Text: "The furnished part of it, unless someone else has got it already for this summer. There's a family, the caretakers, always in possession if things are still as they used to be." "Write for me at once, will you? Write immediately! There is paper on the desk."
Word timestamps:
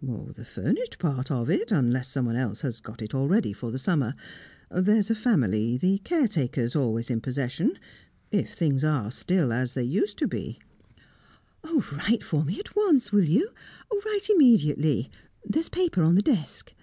"The 0.00 0.44
furnished 0.44 1.00
part 1.00 1.28
of 1.28 1.50
it, 1.50 1.72
unless 1.72 2.06
someone 2.06 2.36
else 2.36 2.60
has 2.60 2.78
got 2.78 3.02
it 3.02 3.16
already 3.16 3.52
for 3.52 3.72
this 3.72 3.82
summer. 3.82 4.14
There's 4.70 5.10
a 5.10 5.14
family, 5.16 5.76
the 5.76 5.98
caretakers, 5.98 6.76
always 6.76 7.10
in 7.10 7.20
possession 7.20 7.80
if 8.30 8.52
things 8.54 8.84
are 8.84 9.10
still 9.10 9.52
as 9.52 9.74
they 9.74 9.82
used 9.82 10.16
to 10.18 10.28
be." 10.28 10.60
"Write 11.64 12.22
for 12.22 12.44
me 12.44 12.60
at 12.60 12.76
once, 12.76 13.10
will 13.10 13.24
you? 13.24 13.50
Write 14.06 14.30
immediately! 14.30 15.10
There 15.44 15.58
is 15.58 15.68
paper 15.68 16.04
on 16.04 16.14
the 16.14 16.22
desk." 16.22 16.74